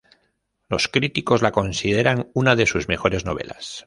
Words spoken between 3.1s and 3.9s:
novelas.